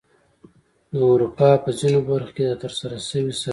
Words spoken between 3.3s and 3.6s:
سروې